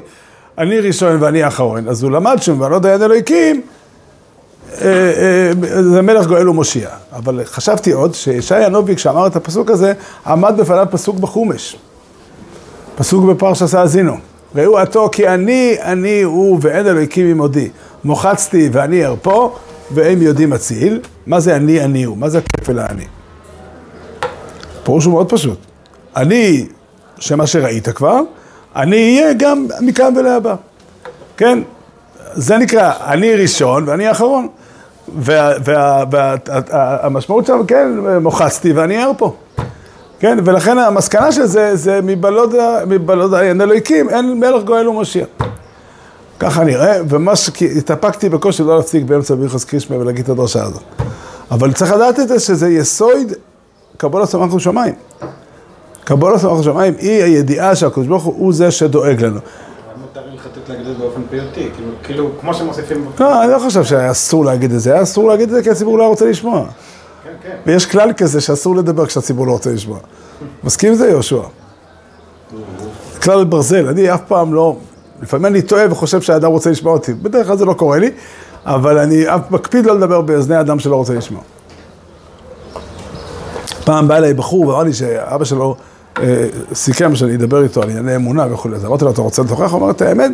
[0.58, 1.88] אני ראשון ואני אחרון.
[1.88, 3.60] אז הוא למד שם, ואני לא דיין אלוהיקים,
[4.80, 6.88] אה, אה, זה מלך גואל ומושיע.
[7.12, 9.92] אבל חשבתי עוד שישעיה הנביא, כשאמר את הפסוק הזה,
[10.26, 11.76] עמד בפניו פסוק בחומש.
[12.96, 14.16] פסוק בפרשת האזינו.
[14.54, 17.68] ראו עתו כי אני, אני הוא ואין אלוהיקים עמודי.
[18.04, 19.54] מוחצתי ואני ארפו,
[19.90, 21.00] והם יודעים אציל.
[21.26, 22.16] מה זה אני, אני הוא?
[22.16, 23.04] מה זה הכפל האני?
[24.84, 25.58] פירוש הוא מאוד פשוט.
[26.16, 26.66] אני,
[27.18, 28.20] שמה שראית כבר,
[28.76, 30.54] אני אהיה גם מכאן ולהבא.
[31.36, 31.58] כן?
[32.32, 34.48] זה נקרא אני ראשון ואני אחרון.
[36.48, 37.88] והמשמעות שם, כן,
[38.20, 39.34] מוחצתי ואני ער פה.
[40.20, 45.26] כן, ולכן המסקנה של זה, זה מבלוד אין אלוהיקים, אין מלך גואל ומשיח.
[46.40, 47.50] ככה נראה, ומה ש...
[47.76, 50.82] התאפקתי בקושי לא להפסיק באמצע ביחס קרישמה ולהגיד את הדרשה הזאת.
[51.50, 53.32] אבל צריך לדעת את זה שזה יסוד
[53.96, 54.94] קבולת סמכות שמיים.
[56.04, 59.40] קבולת סמכות שמיים היא הידיעה שהקדוש ברוך הוא זה שדואג לנו.
[60.32, 63.06] הלכתית להגיד את זה באופן פיוטי, כאילו, כאילו, כמו שמוסיפים...
[63.20, 65.70] לא, אני לא חושב שהיה אסור להגיד את זה, היה אסור להגיד את זה כי
[65.70, 66.64] הציבור לא רוצה לשמוע.
[66.64, 67.56] כן, כן.
[67.66, 69.98] ויש כלל כזה שאסור לדבר כשהציבור לא רוצה לשמוע.
[70.64, 71.42] מסכים עם זה, יהושע?
[73.22, 74.76] כלל ברזל, אני אף פעם לא,
[75.22, 78.10] לפעמים אני טועה וחושב שהאדם רוצה לשמוע אותי, בדרך כלל זה לא קורה לי,
[78.64, 81.42] אבל אני אף מקפיד לא לדבר באוזני אדם שלא רוצה לשמוע.
[83.84, 85.76] פעם בא אליי בחור ואמר לי שאבא שלו
[86.18, 89.72] אה, סיכם שאני אדבר איתו על ענייני אמונה וכולי, אז אמרתי לו, אתה רוצה לתוכח?
[89.72, 90.32] הוא אמר, את האמת,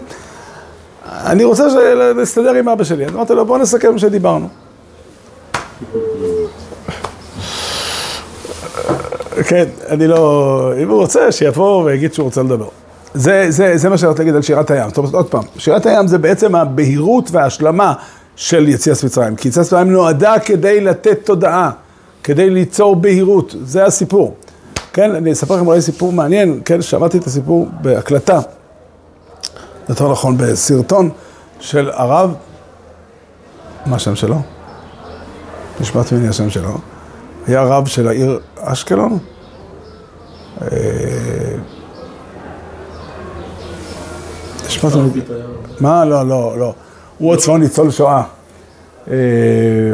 [1.09, 1.67] אני רוצה
[2.17, 3.07] להסתדר עם אבא שלי.
[3.07, 4.49] אז אמרתי לו, בוא נסכם שדיברנו.
[9.47, 10.73] כן, אני לא...
[10.83, 12.69] אם הוא רוצה, שיבוא ויגיד שהוא רוצה לדבר.
[13.15, 14.89] זה, זה, זה מה שאני רוצה להגיד על שירת הים.
[14.89, 17.95] זאת אומרת, עוד פעם, שירת הים זה בעצם הבהירות וההשלמה
[18.37, 19.37] של יציאת מצרים.
[19.37, 21.71] כי יציאת מצרים נועדה כדי לתת תודעה,
[22.25, 24.37] כדי ליצור בהירות, זה הסיפור.
[24.93, 28.41] כן, אני אספר לכם אולי סיפור מעניין, כן, שמעתי את הסיפור בהקלטה,
[29.89, 31.11] יותר נכון בסרטון
[31.61, 32.35] של הרב,
[33.87, 34.37] מה השם שלו?
[35.81, 36.79] נשמעת ממני השם שלו.
[37.47, 39.19] היה רב של העיר אשקלון.
[40.63, 40.69] אה,
[44.67, 44.72] נשמעת ממני...
[45.81, 46.05] מה?
[46.05, 46.75] לא, לא, לא.
[47.19, 48.23] הוא עצמו ניצול שואה.
[49.11, 49.15] אה,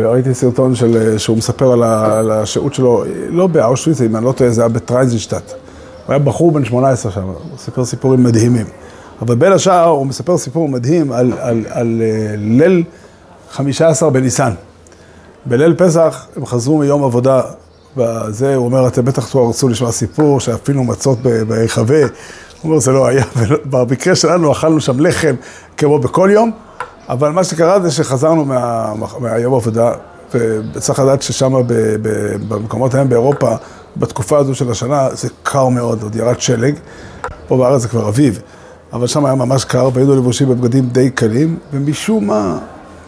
[0.04, 4.60] ראיתי סרטון של, שהוא מספר על, השהות שלו, לא באושוויץ, אם אני לא טועה, זה
[4.60, 5.50] היה בטרייזנשטט.
[5.50, 8.66] הוא היה בחור בן 18 שם, הוא סיפר סיפורים מדהימים.
[9.22, 12.84] אבל בין השאר הוא מספר סיפור מדהים על, על, על אה, ליל
[13.50, 14.52] 15 בניסן.
[15.46, 17.40] בליל פסח הם חזרו מיום עבודה,
[17.96, 22.00] וזה, הוא אומר, אתם בטח כבר רצו לשמוע סיפור שאפילו מצות בהיחווה.
[22.62, 23.24] הוא אומר, זה לא היה,
[23.70, 25.34] במקרה שלנו אכלנו שם לחם
[25.76, 26.50] כמו בכל יום,
[27.08, 29.92] אבל מה שקרה זה שחזרנו מה, מהיום עבודה,
[30.34, 31.52] וצריך לדעת ששם
[32.48, 33.54] במקומות ההם באירופה,
[33.96, 36.74] בתקופה הזו של השנה, זה קר מאוד, עוד ירד שלג.
[37.48, 38.40] פה בארץ זה כבר אביב,
[38.92, 42.58] אבל שם היה ממש קר, והיינו לבושים בבגדים די קלים, ומשום מה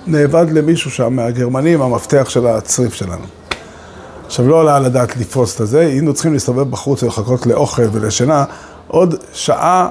[0.07, 3.25] נאבד למישהו שם מהגרמנים המפתח של הצריף שלנו.
[4.27, 8.45] עכשיו, לא עלה על הדעת לפרוס את הזה, היינו צריכים להסתובב בחוץ ולחכות לאוכל ולשינה
[8.91, 9.89] עוד שעה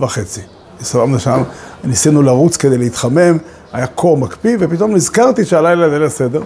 [0.00, 0.40] וחצי.
[0.80, 1.42] הסתובבנו שם,
[1.84, 3.38] ניסינו לרוץ כדי להתחמם,
[3.72, 6.42] היה קור מקפיא, ופתאום נזכרתי שהלילה ליל הסדר,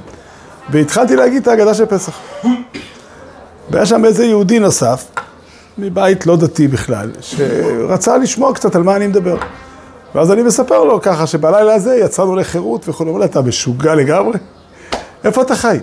[0.70, 2.12] והתחלתי להגיד את ההגדה של פסח.
[3.70, 5.04] והיה שם איזה יהודי נוסף,
[5.78, 9.36] מבית לא דתי בכלל, שרצה לשמוע קצת על מה אני מדבר.
[10.14, 14.38] ואז אני מספר לו ככה שבלילה הזה יצאנו לחירות וכו', אומר, אתה משוגע לגמרי?
[15.24, 15.78] איפה אתה חי?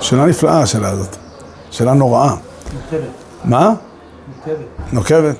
[0.00, 1.16] שאלה נפלאה השאלה הזאת,
[1.70, 2.34] שאלה נוראה.
[2.74, 3.08] נוקבת.
[3.44, 3.74] מה?
[4.36, 4.92] נוקבת.
[4.92, 5.36] נוקבת.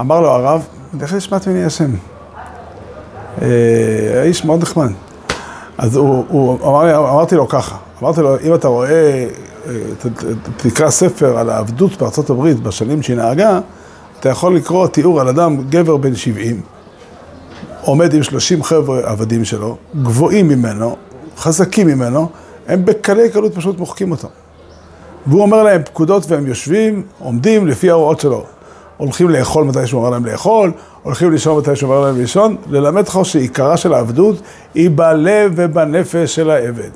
[0.00, 0.66] אמר לו הרב,
[1.00, 1.90] איך נשמעת ממני השם?
[3.42, 3.48] אה,
[4.20, 4.90] האיש מאוד נחמד.
[5.78, 9.26] אז הוא, הוא אמר אמרתי לו ככה, אמרתי לו, אם אתה רואה,
[9.66, 9.72] אה,
[10.56, 13.60] תקרא ספר על העבדות בארצות הברית בשנים שהיא נהגה,
[14.20, 16.60] אתה יכול לקרוא תיאור על אדם, גבר בן 70,
[17.80, 20.96] עומד עם 30 חבר'ה עבדים שלו, גבוהים ממנו,
[21.36, 22.28] חזקים ממנו,
[22.68, 24.28] הם בקלי קלות פשוט מוחקים אותו.
[25.26, 28.44] והוא אומר להם פקודות והם יושבים, עומדים לפי ההוראות שלו.
[28.96, 33.08] הולכים לאכול מתי שהוא אומר להם לאכול, הולכים לישון מתי שהוא אומר להם לישון, ללמד
[33.08, 34.36] לך שעיקרה של העבדות
[34.74, 36.90] היא בלב ובנפש של העבד.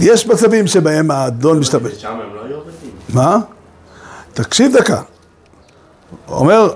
[0.00, 1.92] יש מצבים שבהם האדון משתמש.
[1.92, 2.90] שם הם לא היו עובדים.
[3.08, 3.38] מה?
[4.32, 5.02] תקשיב דקה.
[6.28, 6.70] אומר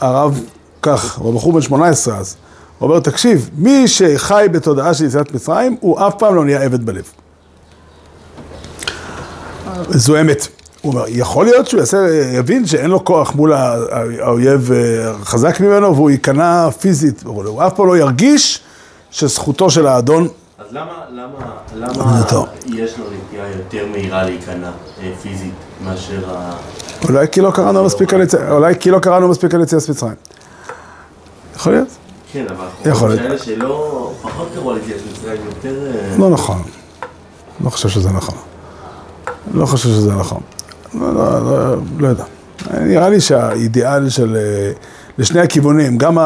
[0.00, 0.40] הרב
[0.82, 2.36] כך, הוא בחור בן 18 אז,
[2.78, 6.86] הוא אומר, תקשיב, מי שחי בתודעה של יציאת מצרים, הוא אף פעם לא נהיה עבד
[6.86, 7.04] בלב.
[9.90, 10.48] זו אמת.
[10.82, 11.96] הוא אומר, יכול להיות שהוא יעשה,
[12.32, 17.22] יבין שאין לו כוח מול האויב אה, חזק ממנו והוא ייכנע פיזית.
[17.24, 18.60] הוא אף פעם לא ירגיש
[19.10, 21.34] שזכותו של האדון, אז למה, למה,
[21.74, 22.22] למה.
[22.66, 24.70] יש לו נטייה יותר מהירה להיכנע
[25.02, 26.52] אה, פיזית מאשר ה...
[27.08, 30.14] אולי כי לא קראנו מספיק על יציאת, אולי כי לא קראנו מספיק על יציאת מצרים.
[31.56, 31.88] יכול להיות?
[32.32, 33.38] כן, אבל יכול להיות.
[33.42, 35.86] שלא, פחות קראו על יציאת מצרים, יותר...
[35.86, 36.62] אה, לא נכון.
[37.64, 38.47] לא חושב שזה נכון.
[39.54, 40.40] לא חושב שזה נכון.
[40.94, 42.24] לא, לא, לא, לא יודע.
[42.80, 44.36] נראה לי שהאידיאל של...
[44.36, 44.72] אה,
[45.18, 46.16] לשני הכיוונים, גם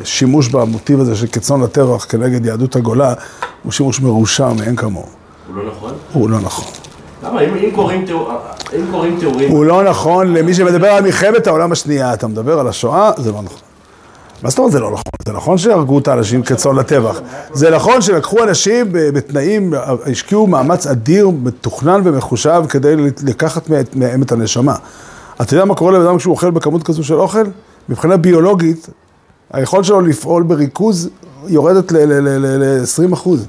[0.00, 3.14] השימוש במוטיב הזה של כצאן לטבח כנגד יהדות הגולה
[3.62, 5.06] הוא שימוש מרושע מאין כמוהו.
[5.48, 5.92] הוא לא נכון?
[6.12, 6.64] הוא לא נכון.
[7.22, 7.40] למה?
[7.40, 8.06] אם קוראים
[9.18, 9.50] תיאורים...
[9.50, 12.14] הוא לא נכון למי שמדבר על מלחמת העולם השנייה.
[12.14, 13.58] אתה מדבר על השואה, זה לא נכון.
[14.42, 15.02] מה זאת אומרת זה לא נכון?
[15.26, 17.20] זה נכון שהרגו את האנשים כצאן לטבח.
[17.52, 19.72] זה נכון שלקחו אנשים בתנאים,
[20.12, 24.74] השקיעו מאמץ אדיר, מתוכנן ומחושב כדי לקחת מה- מהם את הנשמה.
[25.42, 27.44] אתה יודע מה קורה לבן אדם כשהוא אוכל בכמות כזו של אוכל?
[27.88, 28.86] מבחינה ביולוגית,
[29.52, 31.08] היכולת שלו לפעול בריכוז
[31.46, 33.46] יורדת ל-20 אחוז.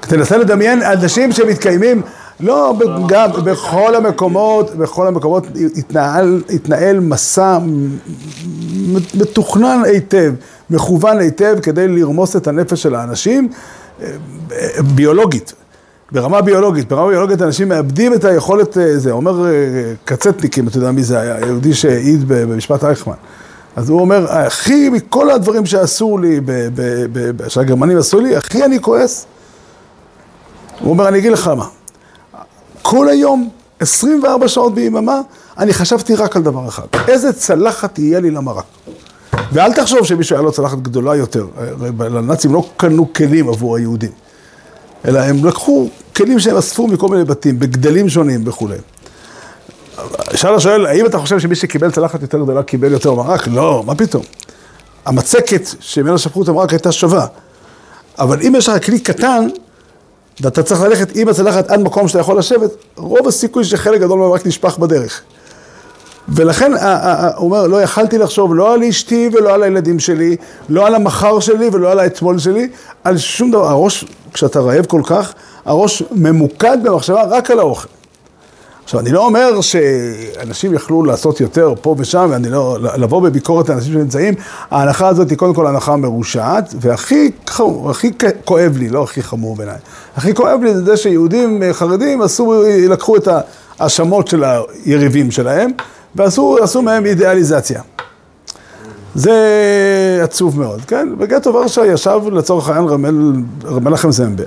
[0.00, 2.02] תנסה לדמיין אנשים שמתקיימים,
[2.40, 7.58] לא, ב- גם בכל המקומות, בכל המקומות התנהל, התנהל מסע
[9.14, 10.32] מתוכנן היטב,
[10.70, 13.48] מכוון היטב כדי לרמוס את הנפש של האנשים
[14.02, 14.08] אה,
[14.94, 15.52] ביולוגית.
[16.12, 19.52] ברמה ביולוגית, ברמה ביולוגית אנשים מאבדים את היכולת, אה, זה אומר אה,
[20.04, 23.14] קצטניקים, אתה יודע מי זה היה, יהודי שהעיד במשפט אייכמן.
[23.76, 26.44] אז הוא אומר, הכי מכל הדברים שעשו לי, ב-
[26.74, 27.06] ב-
[27.42, 29.26] ב- שהגרמנים עשו לי, הכי אני כועס.
[30.80, 31.66] הוא אומר, אני אגיד לך מה,
[32.84, 33.48] כל היום,
[33.80, 35.20] 24 שעות ביממה,
[35.58, 38.64] אני חשבתי רק על דבר אחד, איזה צלחת תהיה לי למרק.
[39.52, 44.10] ואל תחשוב שמישהו היה לו צלחת גדולה יותר, הרי לנאצים לא קנו כלים עבור היהודים,
[45.04, 48.76] אלא הם לקחו כלים שהם אספו מכל מיני בתים, בגדלים שונים וכולי.
[50.34, 53.46] שאלה שואל, האם אתה חושב שמי שקיבל צלחת יותר גדולה קיבל יותר מרק?
[53.46, 54.22] לא, מה פתאום.
[55.06, 57.26] המצקת שממנה שפכו את המרק הייתה שווה.
[58.18, 59.48] אבל אם יש לך כלי קטן,
[60.40, 64.46] ואתה צריך ללכת עם הצלחת עד מקום שאתה יכול לשבת, רוב הסיכוי שחלק גדול מהמרק
[64.46, 65.22] נשפך בדרך.
[66.28, 66.72] ולכן
[67.36, 70.36] הוא אומר, לא יכלתי לחשוב לא על אשתי ולא על הילדים שלי,
[70.68, 72.68] לא על המחר שלי ולא על האתמול שלי,
[73.04, 73.68] על שום דבר.
[73.68, 77.88] הראש, כשאתה רעב כל כך, הראש ממוקד במחשבה רק על האוכל.
[78.84, 83.92] עכשיו, אני לא אומר שאנשים יכלו לעשות יותר פה ושם, ואני לא, לבוא בביקורת לאנשים
[83.92, 84.34] שנמצאים,
[84.70, 88.10] ההנחה הזאת היא קודם כל הנחה מרושעת, והכי חמור, הכי
[88.44, 89.76] כואב לי, לא הכי חמור בעיניי,
[90.16, 93.28] הכי כואב לי זה זה שיהודים אה, חרדים עשו, לקחו את
[93.78, 95.70] ההאשמות של היריבים שלהם,
[96.14, 97.80] ועשו עשו מהם אידיאליזציה.
[99.14, 101.08] זה עצוב מאוד, כן?
[101.18, 103.32] בגטו ורשה ישב לצורך העניין רמל,
[103.70, 104.44] מנחם זמבה.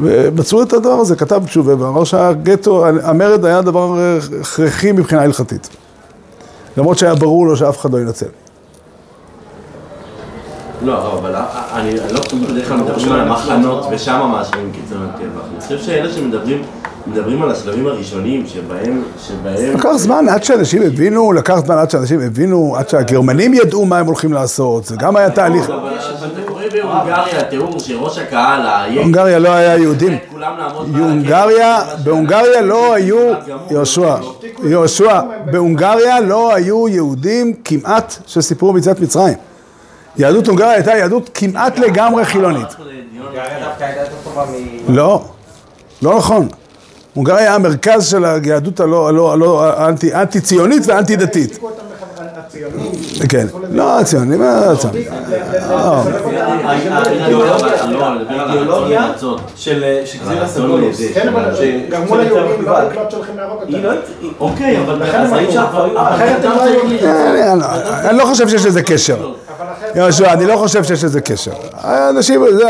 [0.00, 3.96] ומצאו את הדבר הזה, כתב תשובה ואמר שהגטו, המרד היה דבר
[4.40, 5.68] הכרחי מבחינה הלכתית.
[6.76, 8.26] למרות שהיה ברור לו שאף אחד לא ינצל.
[10.82, 11.34] לא, אבל
[11.72, 15.42] אני לא חושב שבדרך כלל על המחנות ושם מאשרים קיצון הטבח.
[15.52, 16.62] אני חושב שאלה שמדברים,
[17.08, 19.74] מדברים על השלבים הראשונים שבהם, שבהם...
[19.74, 24.06] לקח זמן עד שאנשים הבינו, לקח זמן עד שאנשים הבינו, עד שהגרמנים ידעו מה הם
[24.06, 25.70] הולכים לעשות, זה גם היה תהליך.
[25.70, 25.96] אבל
[26.32, 28.60] אתה קורא בהונגריה תיאור שראש הקהל,
[28.98, 30.18] הונגריה לא היה יהודים.
[30.98, 33.32] הונגריה, בהונגריה לא היו,
[33.70, 34.16] יהושע,
[34.64, 39.34] יהושע, בהונגריה לא היו יהודים כמעט שסיפרו ביציאת מצרים.
[40.16, 42.76] יהדות הונגריה הייתה יהדות כמעט לגמרי חילונית.
[44.88, 45.24] לא,
[46.02, 46.48] לא נכון.
[47.18, 51.58] הונגריה היה המרכז של היהדות הלא, הלא, הלא, האנטי, אנטי ציונית ואנטי דתית.
[53.28, 53.46] כן.
[53.70, 55.02] לא, הציונים, מה הציונים?
[55.70, 56.04] לא,
[58.28, 59.12] האידיאולוגיה
[59.56, 59.84] של
[60.24, 61.00] גזיר הסגולוס.
[61.14, 62.80] כן, אבל ש- גרמו של ליהודים לא.
[62.80, 63.88] לקלוט שהולכים להרוג היא לא...
[63.90, 64.00] אותם.
[64.20, 65.02] היא- אוקיי, אבל
[65.94, 69.16] אחרת הם לא היו- אני- אני לא חושב שיש לזה קשר.
[69.94, 71.52] יהושע, אני לא חושב שיש לזה קשר.
[71.72, 72.64] האנשים, זה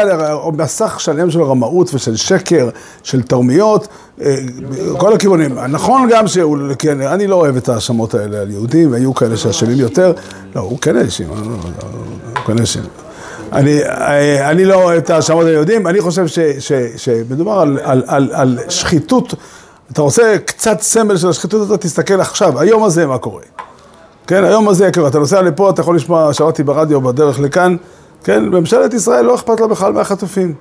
[0.52, 2.68] מסך שלם של רמאות ושל שקר,
[3.02, 3.88] של תרמיות,
[4.20, 4.37] אה,
[4.98, 5.58] כל הכיוונים.
[5.68, 9.78] נכון גם שהוא, כן, אני לא אוהב את ההאשמות האלה על יהודים, היו כאלה שאשמים
[9.78, 10.12] יותר.
[10.54, 12.82] לא, הוא כן האשים, הוא כן האשים.
[13.52, 17.78] אני, אה, אני לא אוהב את ההאשמות על יהודים, אני חושב ש, ש, שמדובר על,
[17.82, 19.34] על, על, על שחיתות.
[19.92, 23.42] אתה רוצה קצת סמל של השחיתות הזאת, תסתכל עכשיו, היום הזה מה קורה.
[24.28, 27.76] כן, היום הזה, כאילו, אתה נוסע לפה, אתה יכול לשמוע, שמעתי ברדיו בדרך לכאן,
[28.24, 30.54] כן, ממשלת ישראל לא אכפת לה בכלל מהחטופים.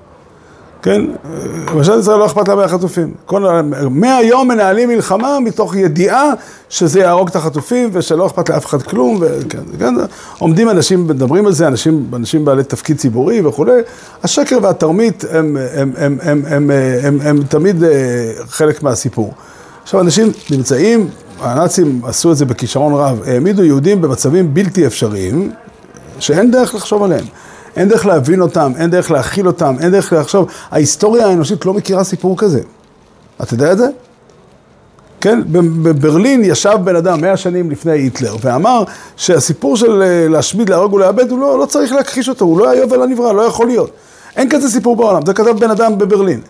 [0.81, 1.01] כן,
[1.73, 3.13] ממשלת ישראל לא אכפת לה מהחטופים.
[3.25, 6.31] כל, מהיום מנהלים מלחמה מתוך ידיעה
[6.69, 9.93] שזה יהרוג את החטופים ושלא אכפת לאף אחד כלום, וכן, כן,
[10.39, 13.81] עומדים אנשים, מדברים על זה, אנשים, אנשים בעלי תפקיד ציבורי וכולי.
[14.23, 16.71] השקר והתרמית הם, הם, הם, הם, הם, הם,
[17.03, 17.89] הם, הם תמיד אה,
[18.47, 19.33] חלק מהסיפור.
[19.87, 25.51] עכשיו, אנשים נמצאים, הנאצים עשו את זה בכישרון רב, העמידו יהודים במצבים בלתי אפשריים,
[26.19, 27.25] שאין דרך לחשוב עליהם.
[27.75, 30.47] אין דרך להבין אותם, אין דרך להכיל אותם, אין דרך לחשוב.
[30.71, 32.61] ההיסטוריה האנושית לא מכירה סיפור כזה.
[33.43, 33.87] אתה יודע את זה?
[35.21, 35.41] כן,
[35.83, 38.83] בברלין ישב בן אדם מאה שנים לפני היטלר ואמר
[39.17, 42.81] שהסיפור של אה, להשמיד, להרוג ולאבד, הוא לא, לא צריך להכחיש אותו, הוא לא היה
[42.81, 43.91] יובל הנברא, לא יכול להיות.
[44.35, 46.41] אין כזה סיפור בעולם, זה כתב בן אדם בברלין.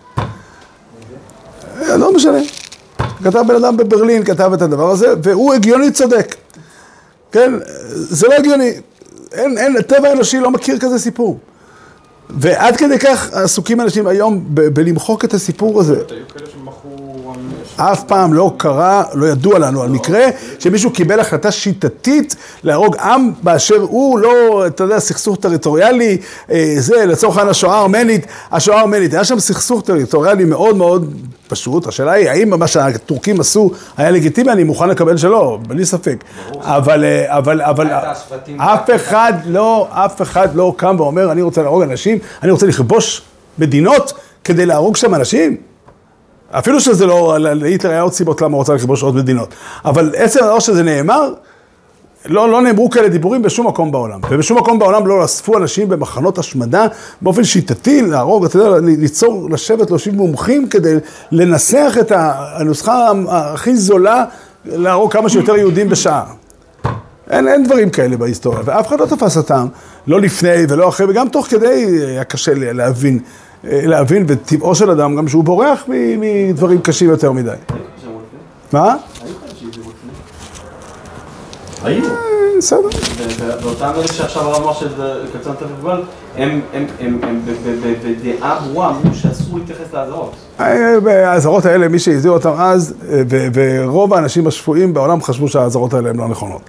[1.82, 2.38] אה, לא משנה.
[3.24, 6.36] כתב בן אדם בברלין, כתב את הדבר הזה, והוא הגיוני צודק.
[7.32, 7.52] כן,
[7.88, 8.72] זה לא הגיוני.
[9.32, 11.38] אין, אין, הטבע האנושי לא מכיר כזה סיפור.
[12.30, 15.94] ועד כדי כך עסוקים אנשים היום בלמחוק את הסיפור הזה.
[15.94, 16.47] היו כאלה.
[17.80, 20.26] אף פעם לא קרה, לא ידוע לנו על מקרה
[20.58, 26.18] שמישהו קיבל החלטה שיטתית להרוג עם באשר הוא, לא, אתה יודע, סכסוך טריטוריאלי,
[26.50, 31.14] אה, זה לצורך העניין השואה הארמנית, השואה הארמנית, היה שם סכסוך טריטוריאלי מאוד מאוד
[31.48, 36.24] פשוט, השאלה היא האם מה שהטורקים עשו היה לגיטימי, אני מוכן לקבל שלא, בלי ספק.
[36.60, 37.86] אבל, אה, אבל, אבל,
[38.56, 43.22] אף אחד לא, אף אחד לא קם ואומר, אני רוצה להרוג אנשים, אני רוצה לכבוש
[43.58, 44.12] מדינות
[44.44, 45.67] כדי להרוג שם אנשים.
[46.50, 49.54] אפילו שזה לא, להיטלר היה עוד סיבות למה הוא רוצה לכבוש עוד מדינות.
[49.84, 51.32] אבל עצם הדבר שזה נאמר,
[52.26, 54.20] לא, לא נאמרו כאלה דיבורים בשום מקום בעולם.
[54.30, 56.86] ובשום מקום בעולם לא אספו אנשים במחנות השמדה
[57.22, 60.94] באופן שיטתי, להרוג, אתה יודע, ליצור, לשבת, להושיב מומחים כדי
[61.32, 64.24] לנסח את הנוסחה הכי זולה,
[64.64, 66.24] להרוג כמה שיותר יהודים בשעה.
[67.30, 69.66] אין, אין דברים כאלה בהיסטוריה, ואף אחד לא תפס אותם,
[70.06, 73.18] לא לפני ולא אחרי, וגם תוך כדי היה קשה להבין.
[73.64, 77.50] להבין, וטבעו של אדם גם שהוא בורח מדברים קשים יותר מדי.
[78.72, 78.96] מה?
[81.84, 82.04] היו.
[82.58, 82.88] בסדר.
[83.62, 86.02] ואותם אלה שעכשיו הרב אמר שזה קצר יותר מגבל,
[86.36, 86.60] הם
[88.04, 90.32] בדעה ברורה אמרו שאסור להתייחס לאזהרות.
[90.58, 92.94] האזהרות האלה, מי שהזהיר אותם אז,
[93.54, 96.62] ורוב האנשים השפויים בעולם חשבו שהאזהרות האלה הן לא נכונות.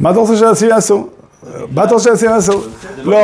[0.00, 1.06] מה אתה רוצה שאנשים יעשו?
[1.74, 2.62] מה אתה רוצה שאנשים יעשו?
[3.04, 3.18] לא,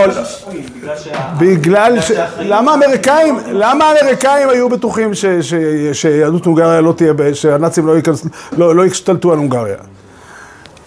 [1.39, 2.13] בגלל ש...
[2.39, 5.11] למה האמריקאים, למה האמריקאים היו בטוחים
[5.93, 7.87] שיהדות הונגריה לא תהיה, שהנאצים
[8.59, 9.77] לא ישתלטו על הונגריה?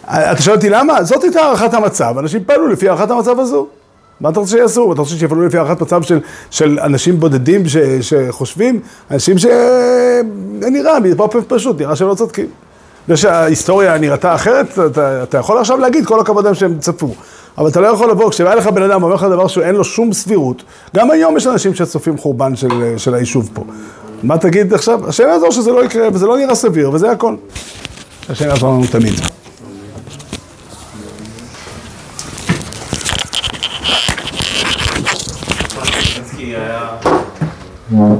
[0.05, 1.03] אתה שואל אותי למה?
[1.03, 3.67] זאת הייתה הערכת המצב, אנשים פעלו לפי הערכת המצב הזו.
[4.21, 4.93] מה אתה רוצה שיעשו?
[4.93, 6.19] אתה רוצה שיפעלו לפי הערכת מצב של,
[6.51, 8.79] של אנשים בודדים ש, שחושבים?
[9.11, 12.47] אנשים שנראה, באופן פשוט, נראה שהם לא צודקים.
[13.10, 17.15] זה שההיסטוריה נראתה אחרת, אתה, אתה יכול עכשיו להגיד כל הכבוד להם שהם צפו.
[17.58, 20.13] אבל אתה לא יכול לבוא, כשבא לך בן אדם ואומר לך דבר שאין לו שום
[20.13, 20.63] סבירות,
[20.95, 23.63] גם היום יש אנשים שצופים חורבן של, של היישוב פה.
[24.24, 25.10] מה תגיד עכשיו?
[25.10, 27.36] השם יעזור שזה לא יקרה, וזה לא נראה סביר, וזה הכל.
[28.30, 29.13] השם יעזור לנו תמיד.
[36.38, 38.19] היה...